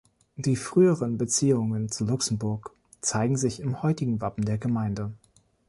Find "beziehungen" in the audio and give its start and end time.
1.19-1.87